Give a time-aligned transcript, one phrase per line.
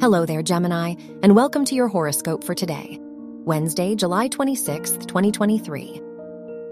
[0.00, 6.00] Hello there, Gemini, and welcome to your horoscope for today, Wednesday, July 26th, 2023.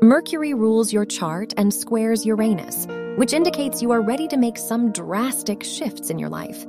[0.01, 2.87] Mercury rules your chart and squares Uranus,
[3.17, 6.65] which indicates you are ready to make some drastic shifts in your life.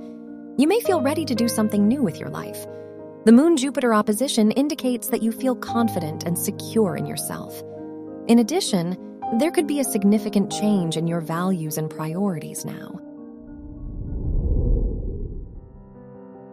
[0.57, 2.66] You may feel ready to do something new with your life.
[3.26, 7.62] The Moon Jupiter opposition indicates that you feel confident and secure in yourself.
[8.28, 8.98] In addition,
[9.38, 13.00] there could be a significant change in your values and priorities now.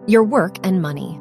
[0.07, 1.19] Your work and money.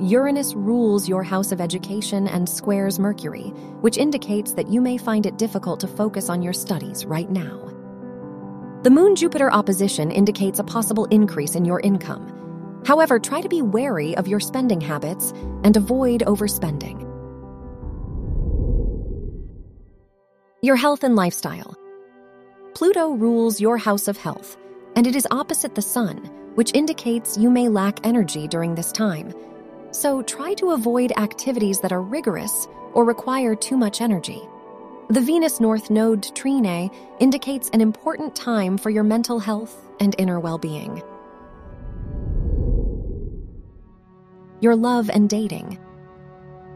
[0.00, 3.50] Uranus rules your house of education and squares Mercury,
[3.82, 7.60] which indicates that you may find it difficult to focus on your studies right now.
[8.84, 12.82] The Moon Jupiter opposition indicates a possible increase in your income.
[12.86, 15.32] However, try to be wary of your spending habits
[15.62, 17.02] and avoid overspending.
[20.62, 21.76] Your health and lifestyle.
[22.72, 24.56] Pluto rules your house of health,
[24.96, 29.34] and it is opposite the Sun which indicates you may lack energy during this time.
[29.90, 34.42] So try to avoid activities that are rigorous or require too much energy.
[35.08, 40.40] The Venus North Node Trine indicates an important time for your mental health and inner
[40.40, 41.02] well being.
[44.60, 45.78] Your love and dating.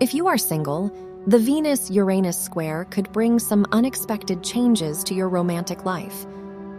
[0.01, 0.93] If you are single,
[1.27, 6.27] the Venus Uranus square could bring some unexpected changes to your romantic life.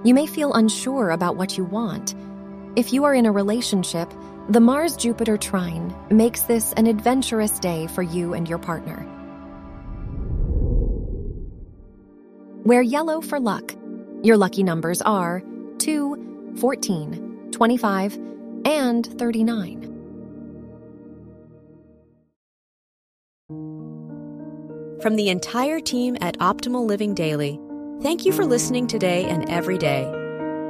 [0.04, 2.16] You may feel unsure about what you want
[2.80, 4.10] if you are in a relationship,
[4.48, 9.06] the Mars Jupiter trine makes this an adventurous day for you and your partner.
[12.64, 13.76] Wear yellow for luck.
[14.24, 15.44] Your lucky numbers are
[15.80, 18.18] 2, 14, 25,
[18.64, 19.82] and 39.
[25.02, 27.60] From the entire team at Optimal Living Daily,
[28.02, 30.19] thank you for listening today and every day